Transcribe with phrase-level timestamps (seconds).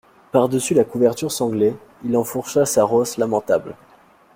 [0.31, 3.75] Par-dessus la couverture sanglée, il enfourcha sa rosse lamentable.